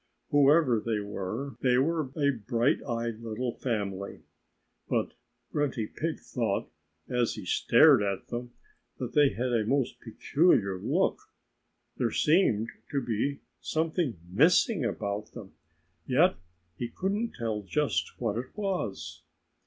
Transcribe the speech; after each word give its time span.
Whoever 0.31 0.81
they 0.83 0.99
were, 0.99 1.57
they 1.61 1.77
were 1.77 2.09
a 2.15 2.31
bright 2.31 2.81
eyed 2.89 3.19
little 3.19 3.51
family. 3.53 4.23
But 4.89 5.13
Grunty 5.51 5.85
Pig 5.85 6.19
thought, 6.21 6.71
as 7.07 7.35
he 7.35 7.45
stared 7.45 8.01
at 8.01 8.29
them, 8.29 8.51
that 8.97 9.13
they 9.13 9.29
had 9.29 9.53
a 9.53 9.63
most 9.63 9.99
peculiar 9.99 10.79
look. 10.79 11.19
There 11.97 12.09
seemed 12.09 12.71
to 12.89 12.99
be 12.99 13.41
something 13.59 14.17
missing 14.27 14.83
about 14.83 15.33
them. 15.33 15.53
Yet 16.07 16.35
he 16.77 16.89
couldn't 16.89 17.35
tell 17.35 17.61
just 17.61 18.19
what 18.19 18.39
it 18.39 18.57
was. 18.57 19.21